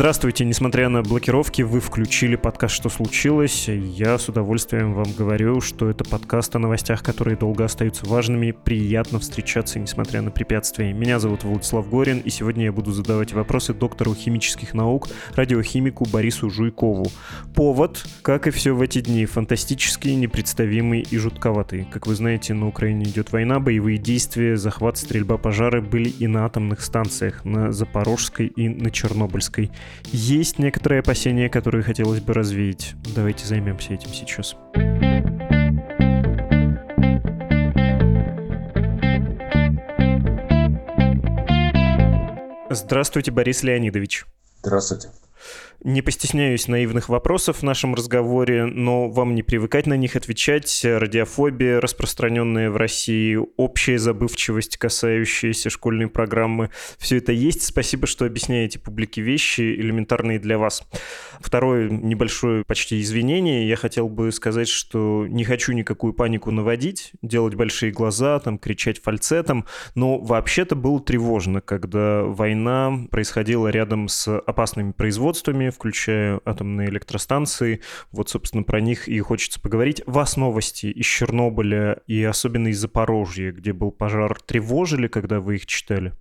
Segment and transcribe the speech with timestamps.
[0.00, 3.68] Здравствуйте, несмотря на блокировки, вы включили подкаст «Что случилось?».
[3.68, 8.52] Я с удовольствием вам говорю, что это подкаст о новостях, которые долго остаются важными.
[8.52, 10.94] Приятно встречаться, несмотря на препятствия.
[10.94, 16.48] Меня зовут Владислав Горин, и сегодня я буду задавать вопросы доктору химических наук, радиохимику Борису
[16.48, 17.04] Жуйкову.
[17.54, 21.86] Повод, как и все в эти дни, фантастический, непредставимый и жутковатый.
[21.92, 26.46] Как вы знаете, на Украине идет война, боевые действия, захват, стрельба, пожары были и на
[26.46, 29.70] атомных станциях, на Запорожской и на Чернобыльской.
[30.06, 32.94] Есть некоторые опасения, которые хотелось бы развеять.
[33.14, 34.56] Давайте займемся этим сейчас.
[42.72, 44.26] Здравствуйте, Борис Леонидович.
[44.62, 45.08] Здравствуйте.
[45.82, 50.82] Не постесняюсь наивных вопросов в нашем разговоре, но вам не привыкать на них отвечать.
[50.84, 56.68] Радиофобия, распространенная в России, общая забывчивость, касающаяся школьной программы.
[56.98, 57.62] Все это есть.
[57.62, 60.82] Спасибо, что объясняете публике вещи, элементарные для вас.
[61.40, 63.66] Второе небольшое почти извинение.
[63.66, 69.02] Я хотел бы сказать, что не хочу никакую панику наводить, делать большие глаза, там, кричать
[69.02, 77.80] фальцетом, но вообще-то было тревожно, когда война происходила рядом с опасными производствами, включая атомные электростанции.
[78.12, 80.02] Вот, собственно, про них и хочется поговорить.
[80.06, 85.66] Вас новости из Чернобыля и особенно из Запорожья, где был пожар, тревожили, когда вы их
[85.66, 86.12] читали?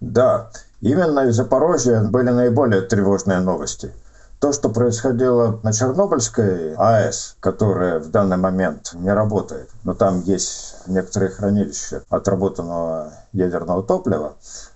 [0.00, 3.92] Да, именно из Запорожья были наиболее тревожные новости.
[4.40, 10.76] То, что происходило на Чернобыльской АЭС, которая в данный момент не работает, но там есть
[10.86, 14.34] некоторые хранилища отработанного ядерного топлива,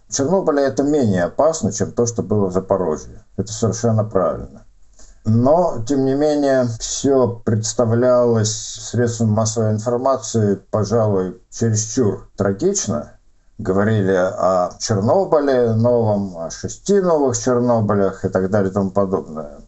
[0.09, 3.25] в Чернобыле это менее опасно, чем то, что было в Запорожье.
[3.37, 4.65] Это совершенно правильно.
[5.25, 13.12] Но, тем не менее, все представлялось средством массовой информации, пожалуй, чересчур трагично.
[13.56, 19.61] Говорили о Чернобыле новом, о шести новых Чернобылях и так далее и тому подобное.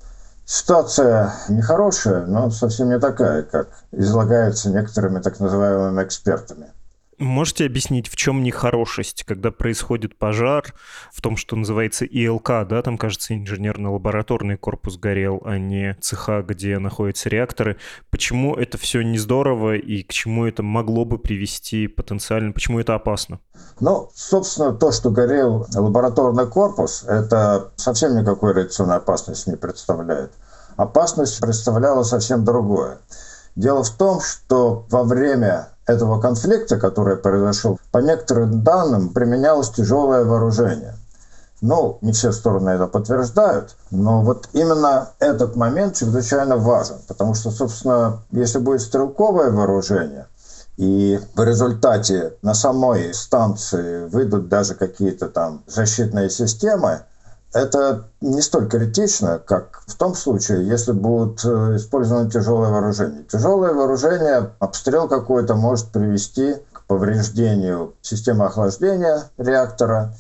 [0.49, 6.73] Ситуация нехорошая, но совсем не такая, как излагается некоторыми так называемыми экспертами.
[7.19, 10.75] Можете объяснить, в чем нехорошесть, когда происходит пожар,
[11.13, 16.79] в том, что называется ИЛК, да, там, кажется, инженерно-лабораторный корпус горел, а не цеха, где
[16.79, 17.79] находятся реакторы.
[18.11, 22.95] Почему это все не здорово и к чему это могло бы привести потенциально, почему это
[22.95, 23.41] опасно?
[23.81, 30.33] Ну, собственно, то, что горел лабораторный корпус, это совсем никакой радиационной опасности не представляет.
[30.77, 32.99] Опасность представляла совсем другое.
[33.55, 40.25] Дело в том, что во время этого конфликта, который произошел, по некоторым данным применялось тяжелое
[40.25, 40.95] вооружение.
[41.63, 47.51] Ну, не все стороны это подтверждают, но вот именно этот момент чрезвычайно важен, потому что,
[47.51, 50.27] собственно, если будет стрелковое вооружение,
[50.77, 57.05] и в результате на самой станции выйдут даже какие-то там защитные системы,
[57.57, 63.25] это не столь критично, как в том случае, если будут э, использованы тяжелое вооружение.
[63.25, 70.15] Тяжелое вооружение, обстрел какой-то может привести к повреждению системы охлаждения реактора,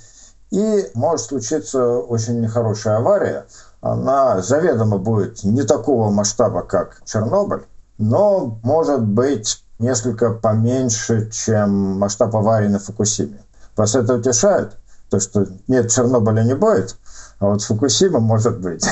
[0.50, 3.46] и может случиться очень нехорошая авария.
[3.80, 7.64] Она заведомо будет не такого масштаба, как Чернобыль,
[7.98, 13.42] но может быть несколько поменьше, чем масштаб аварии на Фукусиме.
[13.76, 14.72] Вас это утешает?
[15.10, 16.96] То, что нет, Чернобыля не будет,
[17.38, 18.84] а вот Фукусима может быть.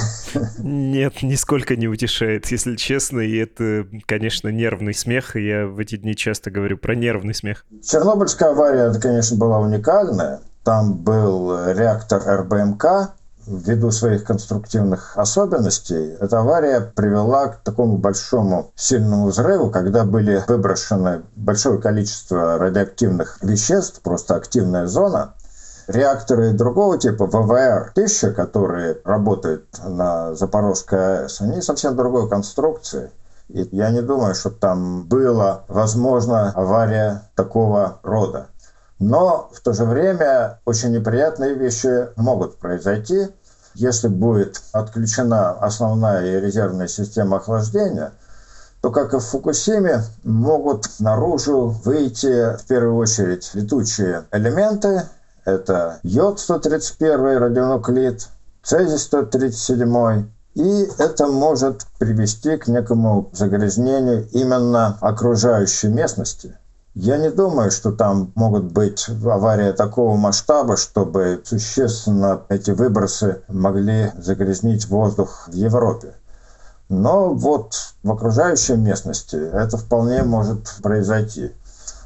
[0.59, 3.21] Нет, нисколько не утешает, если честно.
[3.21, 5.37] И это, конечно, нервный смех.
[5.37, 7.65] И я в эти дни часто говорю про нервный смех.
[7.83, 10.41] Чернобыльская авария, это, конечно, была уникальная.
[10.63, 13.15] Там был реактор РБМК,
[13.47, 21.23] ввиду своих конструктивных особенностей, эта авария привела к такому большому сильному взрыву, когда были выброшены
[21.37, 25.35] большое количество радиоактивных веществ, просто активная зона,
[25.87, 33.11] Реакторы другого типа, ВВР-1000, которые работают на Запорожской АЭС, они совсем другой конструкции.
[33.49, 38.47] И я не думаю, что там была возможна авария такого рода.
[38.99, 43.29] Но в то же время очень неприятные вещи могут произойти.
[43.75, 48.13] Если будет отключена основная и резервная система охлаждения,
[48.81, 55.03] то, как и в Фукусиме, могут наружу выйти в первую очередь летучие элементы,
[55.45, 58.29] Это йод-131 радионуклид,
[58.63, 60.25] цезий-137,
[60.55, 66.57] и это может привести к некому загрязнению именно окружающей местности.
[66.95, 74.13] Я не думаю, что там могут быть аварии такого масштаба, чтобы существенно эти выбросы могли
[74.17, 76.15] загрязнить воздух в Европе.
[76.89, 81.53] Но вот в окружающей местности это вполне может произойти.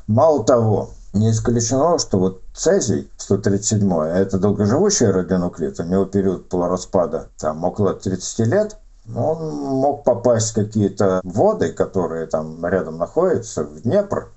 [0.07, 7.29] Мало того, не исключено, что вот цезий 137 это долгоживущий радионуклид, у него период полураспада
[7.39, 8.77] там около 30 лет,
[9.15, 14.29] он мог попасть в какие-то воды, которые там рядом находятся, в Днепр,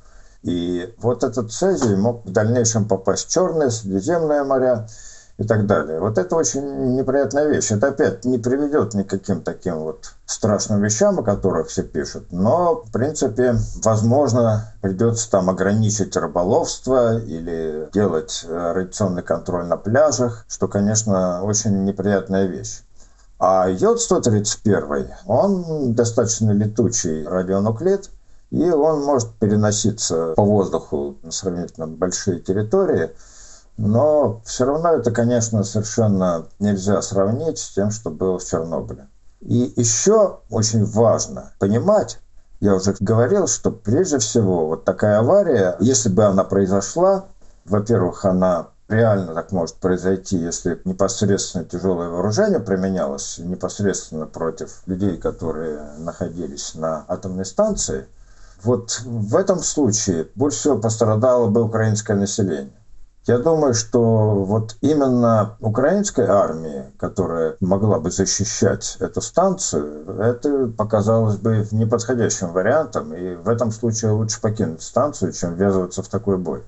[0.43, 4.87] и вот этот цезий мог в дальнейшем попасть в Черное, Средиземное моря,
[5.41, 5.99] и так далее.
[5.99, 7.71] Вот это очень неприятная вещь.
[7.71, 12.27] Это опять не приведет ни к каким таким вот страшным вещам, о которых все пишут.
[12.31, 20.45] Но, в принципе, возможно, придется там ограничить рыболовство или делать э, радиационный контроль на пляжах,
[20.47, 22.83] что, конечно, очень неприятная вещь.
[23.39, 28.11] А йод-131, он достаточно летучий радионуклид,
[28.51, 33.09] и он может переноситься по воздуху на сравнительно большие территории–
[33.77, 39.07] но все равно это, конечно, совершенно нельзя сравнить с тем, что было в Чернобыле.
[39.41, 42.19] И еще очень важно понимать,
[42.59, 47.25] я уже говорил, что прежде всего вот такая авария, если бы она произошла,
[47.65, 55.93] во-первых, она реально так может произойти, если непосредственно тяжелое вооружение применялось непосредственно против людей, которые
[55.97, 58.05] находились на атомной станции.
[58.63, 62.73] Вот в этом случае больше всего пострадало бы украинское население.
[63.31, 71.37] Я думаю, что вот именно украинской армии, которая могла бы защищать эту станцию, это показалось
[71.37, 76.63] бы неподходящим вариантом, и в этом случае лучше покинуть станцию, чем ввязываться в такой бой.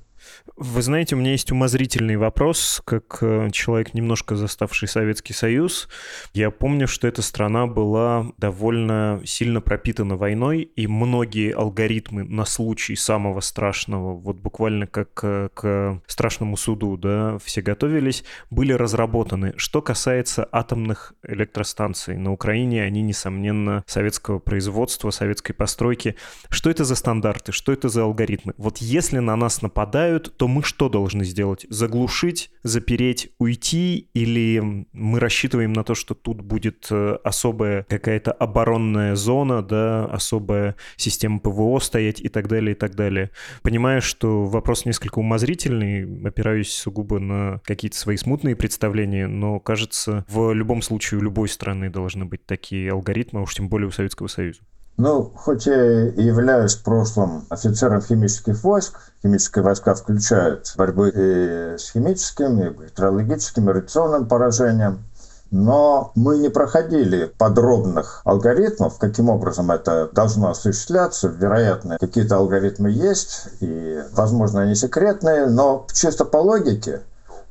[0.58, 5.88] Вы знаете, у меня есть умозрительный вопрос, как э, человек, немножко заставший Советский Союз.
[6.34, 12.96] Я помню, что эта страна была довольно сильно пропитана войной, и многие алгоритмы на случай
[12.98, 19.54] самого страшного, вот буквально как э, к страшному суду, да, все готовились, были разработаны.
[19.56, 26.18] Что касается атомных электростанций, на Украине они, несомненно, советского производства, советской постройки.
[26.50, 28.54] Что это за стандарты, что это за алгоритмы?
[28.58, 31.66] Вот если на нас нападают, то мы что должны сделать?
[31.70, 34.10] Заглушить, запереть, уйти?
[34.14, 40.76] Или мы рассчитываем на то, что тут будет э, особая какая-то оборонная зона, да, особая
[40.96, 43.32] система ПВО стоять и так далее, и так далее?
[43.62, 50.54] Понимаю, что вопрос несколько умозрительный, опираюсь сугубо на какие-то свои смутные представления, но, кажется, в
[50.54, 54.28] любом случае у любой страны должны быть такие алгоритмы, а уж тем более у Советского
[54.28, 54.62] Союза.
[54.96, 61.78] Ну, хоть я и являюсь в прошлом офицером химических войск, химические войска включают борьбы и
[61.80, 65.04] с химическим, и бактериологическим, и радиационным поражением,
[65.50, 71.28] но мы не проходили подробных алгоритмов, каким образом это должно осуществляться.
[71.28, 77.02] Вероятно, какие-то алгоритмы есть, и, возможно, они секретные, но чисто по логике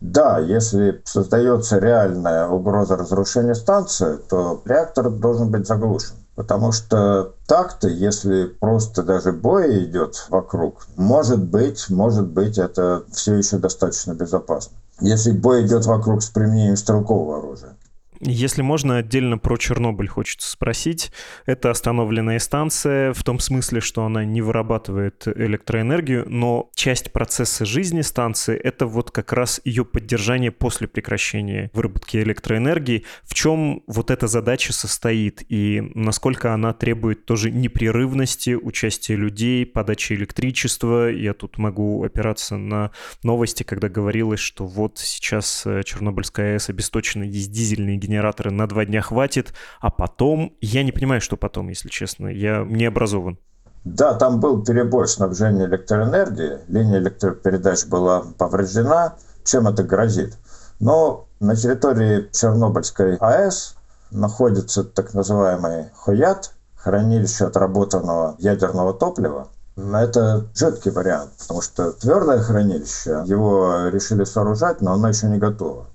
[0.00, 6.16] да, если создается реальная угроза разрушения станции, то реактор должен быть заглушен.
[6.34, 13.34] Потому что так-то, если просто даже бой идет вокруг, может быть, может быть, это все
[13.34, 14.76] еще достаточно безопасно.
[15.00, 17.76] Если бой идет вокруг с применением стрелкового оружия.
[18.24, 21.11] Если можно, отдельно про Чернобыль хочется спросить.
[21.44, 28.00] Это остановленная станция в том смысле, что она не вырабатывает электроэнергию, но часть процесса жизни
[28.02, 33.04] станции— это вот как раз ее поддержание после прекращения выработки электроэнергии.
[33.25, 40.12] В чем вот эта задача состоит и насколько она требует тоже непрерывности, участия людей, подачи
[40.12, 41.11] электричества.
[41.11, 42.92] Я тут могу опираться на
[43.25, 48.85] новости, когда говорилось, что вот сейчас э, Чернобыльская АЭС обесточена, есть дизельные генераторы, на два
[48.85, 50.52] дня хватит, а потом...
[50.61, 52.28] Я не понимаю, что потом, если честно.
[52.28, 53.38] Я не образован.
[53.85, 59.16] Да, там был перебой снабжения электроэнергии, линия электропередач была повреждена.
[59.45, 60.37] Чем это грозит?
[60.78, 63.76] Но на территории Чернобыльской АЭС
[64.12, 69.49] находится так называемый ХОЯТ, хранилище отработанного ядерного топлива.
[69.76, 75.87] Это жидкий вариант, потому что твердое хранилище, его решили сооружать, но оно еще не готово.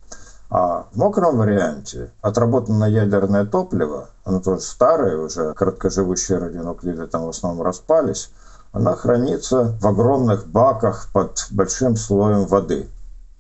[0.49, 7.29] А в мокром варианте отработанное ядерное топливо, оно тоже старое уже, короткоживущие радионуклиды там в
[7.29, 8.31] основном распались,
[8.71, 12.87] она хранится в огромных баках под большим слоем воды.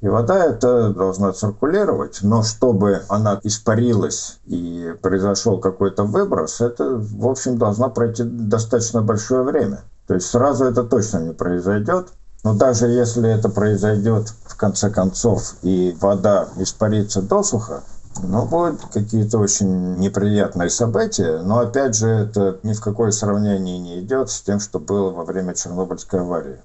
[0.01, 7.27] И вода эта должна циркулировать, но чтобы она испарилась и произошел какой-то выброс, это, в
[7.27, 9.81] общем, должно пройти достаточно большое время.
[10.07, 12.09] То есть сразу это точно не произойдет.
[12.47, 17.83] Но даже если это произойдет в конце концов и вода испарится досуха,
[18.23, 23.99] ну, будут какие-то очень неприятные события, но опять же это ни в какое сравнение не
[23.99, 26.61] идет с тем, что было во время Чернобыльской аварии.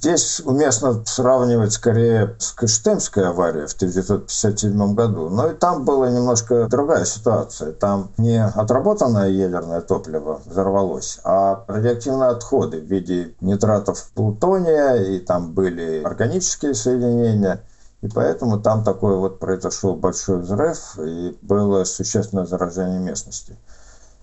[0.00, 5.28] Здесь уместно сравнивать скорее с Кыштымской аварией в 1957 году.
[5.28, 7.72] Но и там была немножко другая ситуация.
[7.72, 15.52] Там не отработанное ядерное топливо взорвалось, а радиоактивные отходы в виде нитратов плутония, и там
[15.52, 17.62] были органические соединения.
[18.00, 23.58] И поэтому там такой вот произошел большой взрыв, и было существенное заражение местности.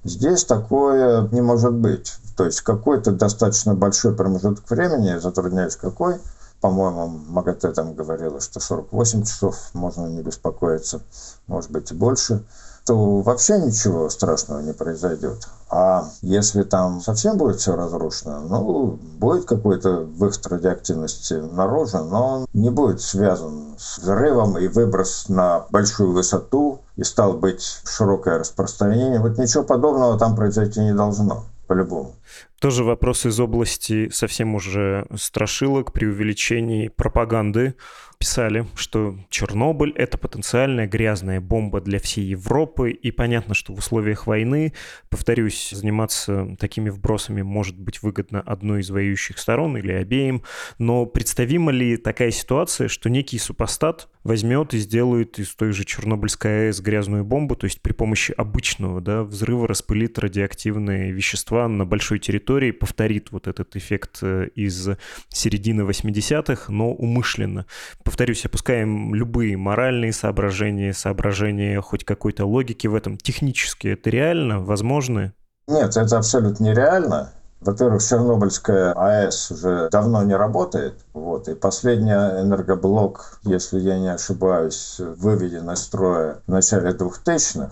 [0.07, 2.13] Здесь такое не может быть.
[2.37, 6.19] То есть какой-то достаточно большой промежуток времени, затрудняюсь какой,
[6.61, 11.01] по-моему, МАГАТЭ там говорила, что 48 часов можно не беспокоиться,
[11.47, 12.45] может быть и больше,
[12.85, 15.45] то вообще ничего страшного не произойдет.
[15.69, 22.47] А если там совсем будет все разрушено, ну, будет какой-то выход радиоактивности наружу, но он
[22.53, 29.19] не будет связан с взрывом и выброс на большую высоту, и стал быть широкое распространение.
[29.19, 32.13] Вот ничего подобного там произойти не должно, по-любому.
[32.59, 37.75] Тоже вопрос из области совсем уже страшилок, преувеличений, пропаганды.
[38.17, 44.25] Писали, что Чернобыль— это потенциальная грязная бомба для всей Европы, и понятно, что в условиях
[44.25, 44.73] войны,
[45.09, 50.41] повторюсь, заниматься такими вбросами может быть выгодно одной из воюющих сторон или обеим,
[50.79, 56.69] но представима ли такая ситуация, что некий супостат возьмет и сделает из той же Чернобыльской
[56.69, 62.16] АЭС грязную бомбу, то есть при помощи обычного да, взрыва распылит радиоактивные вещества на большой
[62.19, 64.89] территории, повторит вот этот эффект э, из
[65.29, 67.65] середины 80-х, но умышленно
[68.03, 73.17] повторюсь, опускаем любые моральные соображения, соображения хоть какой-то логики в этом.
[73.17, 74.59] Технически это реально?
[74.59, 75.33] Возможно?
[75.67, 77.31] Нет, это абсолютно нереально.
[77.59, 80.95] Во-первых, Чернобыльская АЭС уже давно не работает.
[81.13, 87.71] Вот, и последний энергоблок, если я не ошибаюсь, выведен из строя в начале 2000-х.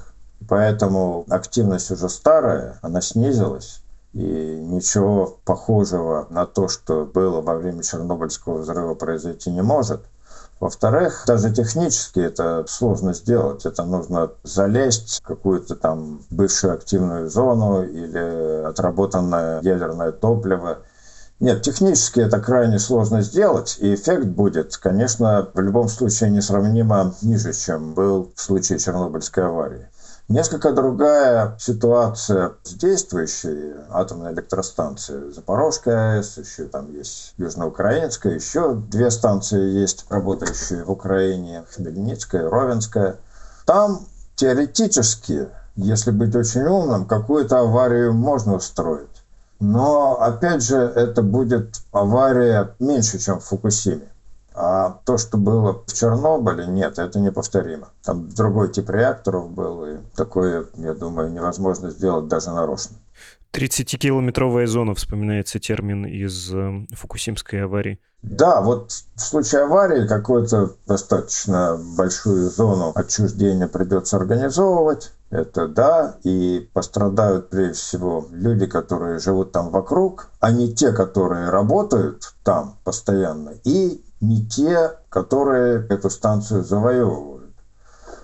[0.50, 3.82] Поэтому активность уже старая, она снизилась.
[4.16, 10.06] И ничего похожего на то, что было во время Чернобыльского взрыва, произойти не может.
[10.62, 13.66] Во-вторых, даже технически это сложно сделать.
[13.66, 20.78] Это нужно залезть в какую-то там бывшую активную зону или отработанное ядерное топливо.
[21.42, 27.52] Нет, технически это крайне сложно сделать, и эффект будет, конечно, в любом случае несравнимо ниже,
[27.52, 29.90] чем был в случае Чернобыльской аварии.
[30.28, 35.32] Несколько другая ситуация с действующей атомной электростанцией.
[35.32, 43.18] Запорожская АЭС, еще там есть Южноукраинская, еще две станции есть, работающие в Украине, Хмельницкая, Ровенская.
[43.68, 49.24] Там теоретически, если быть очень умным, какую-то аварию можно устроить.
[49.60, 54.10] Но, опять же, это будет авария меньше, чем в Фукусиме.
[54.58, 57.90] А то, что было в Чернобыле, нет, это неповторимо.
[58.04, 62.96] Там другой тип реакторов был, и такое, я думаю, невозможно сделать даже нарочно.
[63.52, 68.00] 30-километровая зона, вспоминается термин из э, Фукусимской аварии.
[68.22, 75.12] Да, вот в случае аварии какую-то достаточно большую зону отчуждения придется организовывать.
[75.30, 81.50] Это да, и пострадают прежде всего люди, которые живут там вокруг, а не те, которые
[81.50, 87.54] работают там постоянно, и не те, которые эту станцию завоевывают.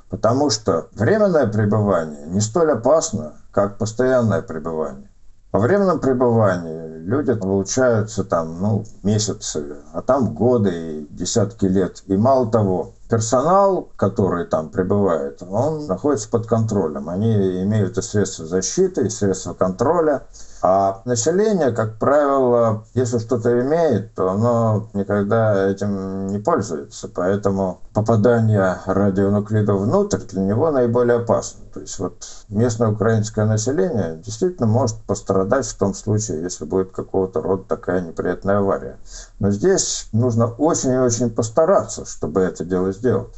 [0.10, 5.10] Потому что временное пребывание не столь опасно, как постоянное пребывание.
[5.52, 12.04] Во временном пребывании люди получаются там, ну, месяцы, а там годы и десятки лет.
[12.08, 17.10] И мало того, персонал, который там пребывает, он находится под контролем.
[17.10, 20.24] Они имеют и средства защиты, и средства контроля.
[20.64, 27.08] А население, как правило, если что-то имеет, то оно никогда этим не пользуется.
[27.08, 31.62] Поэтому попадание радионуклидов внутрь для него наиболее опасно.
[31.74, 37.42] То есть вот местное украинское население действительно может пострадать в том случае, если будет какого-то
[37.42, 38.98] рода такая неприятная авария.
[39.40, 43.34] Но здесь нужно очень и очень постараться, чтобы это дело сделать.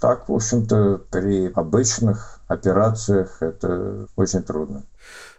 [0.00, 4.84] Так, в общем-то, при обычных операциях это очень трудно.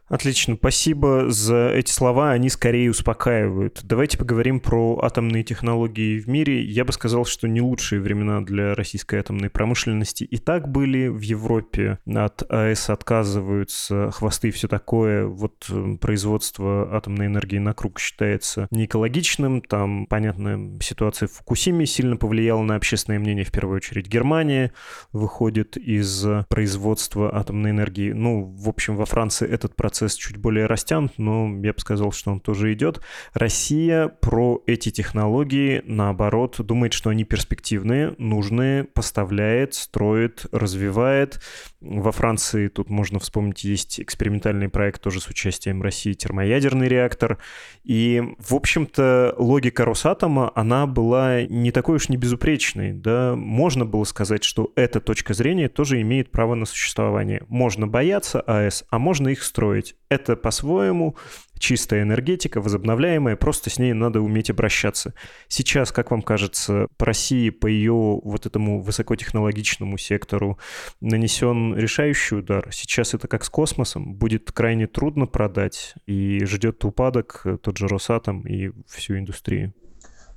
[0.10, 3.82] Отлично, спасибо за эти слова, они скорее успокаивают.
[3.84, 6.64] Давайте поговорим про атомные технологии в мире.
[6.64, 11.10] Я бы сказал, что не лучшие времена для российской атомной промышленности и так были.
[11.10, 15.28] В Европе от АЭС отказываются, хвосты и все такое.
[15.28, 15.70] Вот
[16.02, 19.62] производство атомной энергии на круг считается не экологичным.
[19.62, 24.74] Там, понятно, ситуация в Фукусиме сильно повлияла на общественное мнение, в первую очередь Германия
[25.12, 28.12] выходит из производства атомной энергии.
[28.12, 32.14] Ну, в общем, во Франции этот процесс процесс чуть более растянут, но я бы сказал,
[32.14, 33.02] что он тоже идет.
[33.34, 41.42] Россия про эти технологии, наоборот, думает, что они перспективные, нужные, поставляет, строит, развивает.
[41.82, 47.38] Во Франции тут можно вспомнить, есть экспериментальный проект тоже с участием России, термоядерный реактор.
[47.84, 52.94] И, в общем-то, логика Росатома, она была не такой уж не безупречной.
[52.94, 53.36] Да?
[53.36, 57.44] Можно было сказать, что эта точка зрения тоже имеет право на существование.
[57.50, 59.89] Можно бояться АЭС, а можно их строить.
[60.10, 61.16] Это по-своему
[61.58, 65.14] чистая энергетика, возобновляемая, просто с ней надо уметь обращаться.
[65.48, 70.58] Сейчас, как вам кажется, по России, по ее вот этому высокотехнологичному сектору
[71.02, 72.70] нанесен решающий удар?
[72.72, 78.48] Сейчас это как с космосом, будет крайне трудно продать, и ждет упадок тот же Росатом
[78.48, 79.74] и всю индустрию.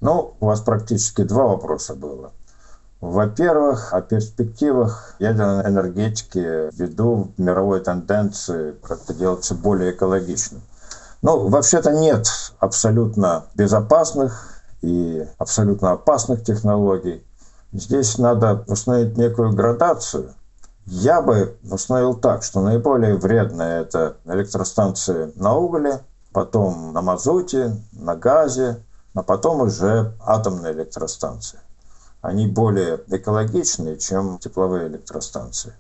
[0.01, 2.35] Ну, у вас практически два вопроса было.
[3.03, 10.63] Во-первых, о перспективах ядерной энергетики ввиду мировой тенденции как-то делать все более экологичным.
[11.21, 12.29] Ну, вообще-то нет
[12.61, 17.27] абсолютно безопасных и абсолютно опасных технологий.
[17.73, 20.35] Здесь надо установить некую градацию.
[20.87, 28.15] Я бы установил так, что наиболее вредные это электростанции на угле, потом на мазуте, на
[28.15, 28.81] газе,
[29.15, 31.59] а потом уже атомные электростанции
[32.23, 35.75] они более экологичные, чем тепловые электростанции.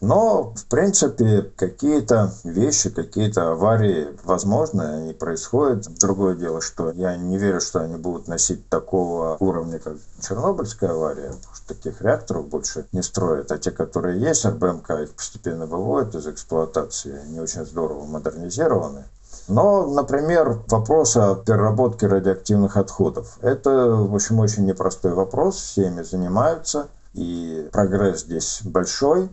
[0.00, 5.86] Но, в принципе, какие-то вещи, какие-то аварии возможны, они происходят.
[5.98, 11.28] Другое дело, что я не верю, что они будут носить такого уровня, как Чернобыльская авария,
[11.28, 13.50] потому что таких реакторов больше не строят.
[13.50, 19.04] А те, которые есть, РБМК их постепенно выводят из эксплуатации, они очень здорово модернизированы.
[19.46, 23.38] Но, например, вопрос о переработке радиоактивных отходов.
[23.42, 29.28] Это, в общем, очень непростой вопрос, все ими занимаются, и прогресс здесь большой.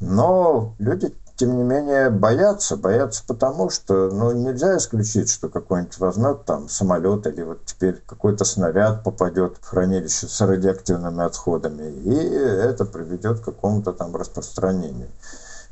[0.00, 2.76] Но люди, тем не менее, боятся.
[2.76, 8.44] Боятся потому, что ну, нельзя исключить, что какой-нибудь возьмет там самолет или вот теперь какой-то
[8.44, 15.08] снаряд попадет в хранилище с радиоактивными отходами, и это приведет к какому-то там распространению.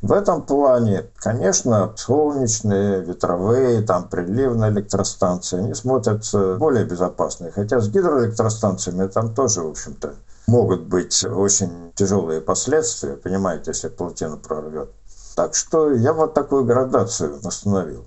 [0.03, 7.51] В этом плане, конечно, солнечные, ветровые, там приливные электростанции, они смотрятся более безопасные.
[7.51, 10.15] Хотя с гидроэлектростанциями там тоже, в общем-то,
[10.47, 14.91] могут быть очень тяжелые последствия, понимаете, если плотину прорвет.
[15.37, 18.07] Так что я вот такую градацию установил.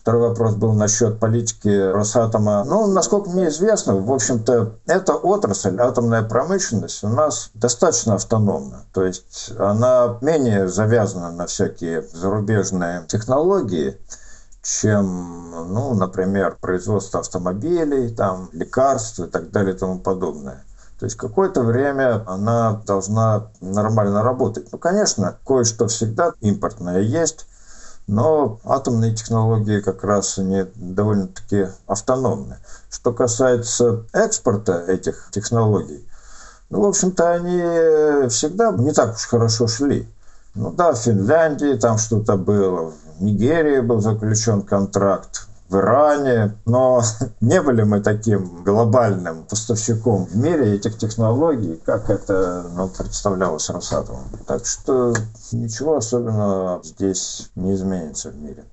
[0.00, 2.64] Второй вопрос был насчет политики Росатома.
[2.64, 8.84] Ну, насколько мне известно, в общем-то, эта отрасль, атомная промышленность, у нас достаточно автономна.
[8.94, 13.98] То есть она менее завязана на всякие зарубежные технологии,
[14.62, 20.64] чем, ну, например, производство автомобилей, там, лекарств и так далее и тому подобное.
[20.98, 24.72] То есть какое-то время она должна нормально работать.
[24.72, 27.46] Ну, конечно, кое-что всегда импортное есть,
[28.10, 32.58] но атомные технологии как раз они довольно-таки автономны.
[32.90, 36.04] Что касается экспорта этих технологий,
[36.70, 40.08] ну, в общем-то, они всегда не так уж хорошо шли.
[40.56, 47.02] Ну да, в Финляндии там что-то было, в Нигерии был заключен контракт, в Иране, но
[47.40, 54.24] не были мы таким глобальным поставщиком в мире этих технологий, как это ну, представлялось Росатомом.
[54.46, 55.14] Так что
[55.52, 58.64] ничего особенного здесь не изменится в мире.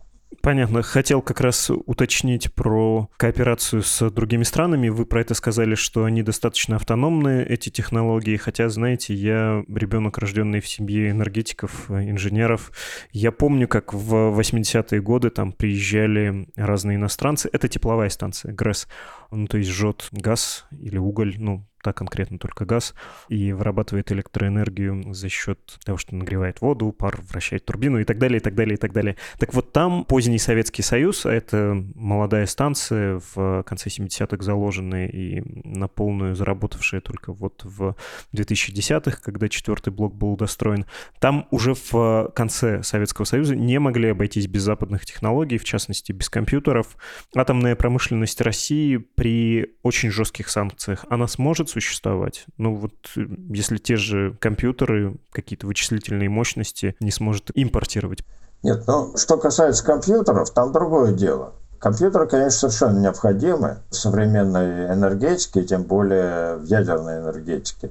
[0.41, 0.81] Понятно.
[0.81, 4.89] Хотел как раз уточнить про кооперацию с другими странами.
[4.89, 8.35] Вы про это сказали, что они достаточно автономны, эти технологии.
[8.37, 12.71] Хотя, знаете, я ребенок, рожденный в семье энергетиков, инженеров.
[13.11, 17.49] Я помню, как в 80-е годы там приезжали разные иностранцы.
[17.51, 18.87] Это тепловая станция, ГРЭС.
[19.31, 22.95] Ну, то есть жжет газ или уголь, ну, та конкретно только газ,
[23.29, 28.39] и вырабатывает электроэнергию за счет того, что нагревает воду, пар вращает турбину и так далее,
[28.39, 29.15] и так далее, и так далее.
[29.37, 35.41] Так вот там поздний Советский Союз, а это молодая станция в конце 70-х заложенная и
[35.63, 37.95] на полную заработавшая только вот в
[38.35, 40.85] 2010-х, когда четвертый блок был достроен,
[41.19, 46.27] там уже в конце Советского Союза не могли обойтись без западных технологий, в частности, без
[46.29, 46.97] компьютеров.
[47.35, 52.45] Атомная промышленность России при очень жестких санкциях, она сможет существовать.
[52.57, 58.19] Ну вот э, если те же компьютеры, какие-то вычислительные мощности не сможет импортировать.
[58.61, 61.55] Нет, ну что касается компьютеров, там другое дело.
[61.79, 67.89] Компьютеры, конечно, совершенно необходимы в современной энергетике, тем более в ядерной энергетике.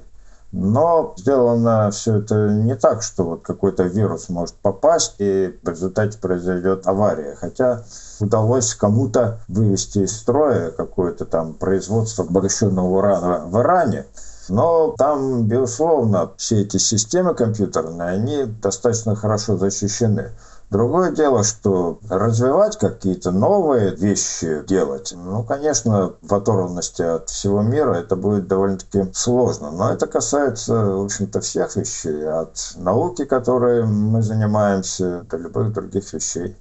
[0.53, 6.17] Но сделано все это не так, что вот какой-то вирус может попасть и в результате
[6.17, 7.35] произойдет авария.
[7.35, 7.83] Хотя
[8.19, 14.05] удалось кому-то вывести из строя какое-то там производство обогащенного урана в Иране.
[14.49, 20.31] Но там, безусловно, все эти системы компьютерные, они достаточно хорошо защищены.
[20.69, 27.93] Другое дело, что развивать какие-то новые вещи делать, ну, конечно, в оторванности от всего мира
[27.93, 29.71] это будет довольно-таки сложно.
[29.71, 32.27] Но это касается, в общем-то, всех вещей.
[32.27, 36.57] От науки, которой мы занимаемся, до любых других вещей.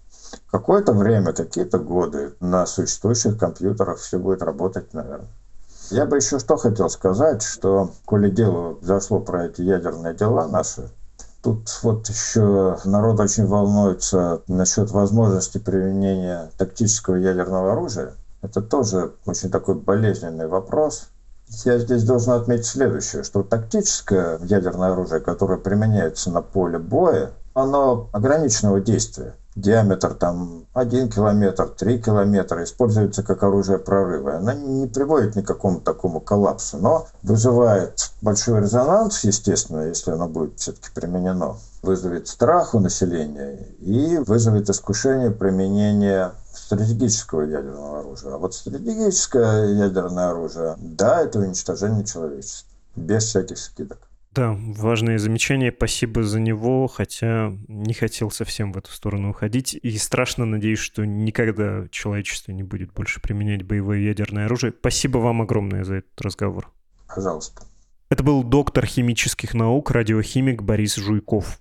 [0.52, 5.28] Какое-то время, какие-то годы на существующих компьютерах все будет работать, наверное.
[5.90, 10.90] Я бы еще что хотел сказать, что, коли дело зашло про эти ядерные дела наши,
[11.42, 18.14] Тут вот еще народ очень волнуется насчет возможности применения тактического ядерного оружия.
[18.42, 21.08] Это тоже очень такой болезненный вопрос.
[21.64, 28.08] Я здесь должен отметить следующее, что тактическое ядерное оружие, которое применяется на поле боя, оно
[28.12, 34.36] ограниченного действия диаметр там 1 километр, 3 километра, используется как оружие прорыва.
[34.36, 40.28] Она не приводит ни к какому такому коллапсу, но вызывает большой резонанс, естественно, если оно
[40.28, 41.56] будет все-таки применено.
[41.82, 48.34] Вызовет страх у населения и вызовет искушение применения стратегического ядерного оружия.
[48.34, 53.98] А вот стратегическое ядерное оружие, да, это уничтожение человечества, без всяких скидок.
[54.36, 59.72] Да, важное замечание, спасибо за него, хотя не хотел совсем в эту сторону уходить.
[59.72, 64.74] И страшно надеюсь, что никогда человечество не будет больше применять боевое ядерное оружие.
[64.78, 66.70] Спасибо вам огромное за этот разговор.
[67.08, 67.62] Пожалуйста.
[68.10, 71.58] Это был доктор химических наук, радиохимик Борис Жуйков.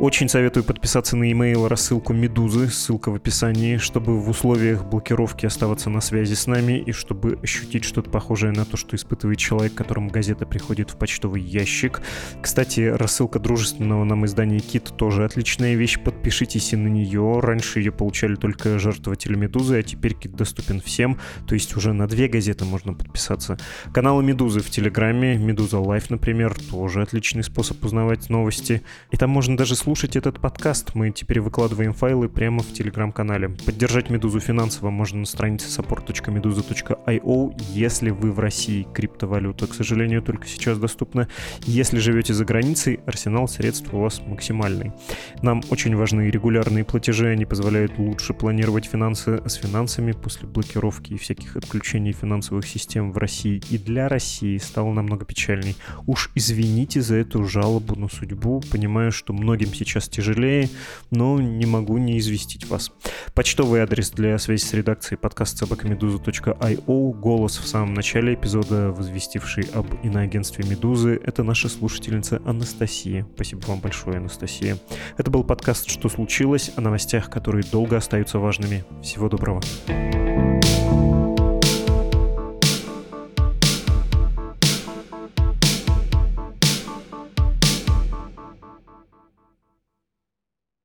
[0.00, 5.90] Очень советую подписаться на email рассылку Медузы, ссылка в описании, чтобы в условиях блокировки оставаться
[5.90, 10.08] на связи с нами и чтобы ощутить что-то похожее на то, что испытывает человек, которому
[10.08, 12.00] газета приходит в почтовый ящик.
[12.40, 17.40] Кстати, рассылка дружественного нам издания Кит тоже отличная вещь, подпишитесь и на нее.
[17.40, 22.06] Раньше ее получали только жертвователи Медузы, а теперь Кит доступен всем, то есть уже на
[22.06, 23.58] две газеты можно подписаться.
[23.92, 28.82] Каналы Медузы в Телеграме, Медуза Live, например, тоже отличный способ узнавать новости.
[29.10, 30.94] И там можно даже слушать слушать этот подкаст.
[30.94, 33.48] Мы теперь выкладываем файлы прямо в телеграм-канале.
[33.48, 38.86] Поддержать Медузу финансово можно на странице support.meduza.io, если вы в России.
[38.92, 41.26] Криптовалюта, к сожалению, только сейчас доступна.
[41.64, 44.92] Если живете за границей, арсенал средств у вас максимальный.
[45.40, 51.16] Нам очень важны регулярные платежи, они позволяют лучше планировать финансы с финансами после блокировки и
[51.16, 53.62] всяких отключений финансовых систем в России.
[53.70, 55.76] И для России стало намного печальней.
[56.06, 60.68] Уж извините за эту жалобу на судьбу, понимаю, что многим сейчас тяжелее,
[61.10, 62.92] но не могу не известить вас.
[63.34, 69.86] Почтовый адрес для связи с редакцией подкаст собакамедуза.io, голос в самом начале эпизода, возвестивший об
[70.02, 73.26] иноагентстве Медузы, это наша слушательница Анастасия.
[73.34, 74.78] Спасибо вам большое, Анастасия.
[75.16, 78.84] Это был подкаст «Что случилось?» о новостях, которые долго остаются важными.
[79.02, 79.60] Всего доброго.
[79.88, 81.17] thank you